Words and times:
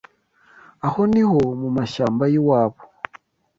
Aho 0.85 1.01
niho 1.11 1.41
mu 1.61 1.69
mashyamba 1.77 2.23
yiwabo 2.33 2.79